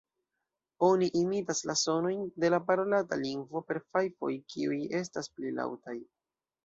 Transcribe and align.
Oni 0.87 1.09
imitas 1.19 1.59
la 1.71 1.75
sonojn 1.81 2.23
de 2.45 2.51
la 2.53 2.61
parolata 2.71 3.19
lingvo 3.25 3.63
per 3.69 3.81
fajfoj, 3.91 4.33
kiuj 4.55 4.79
estas 5.01 5.31
pli 5.37 5.53
laŭtaj. 5.61 5.97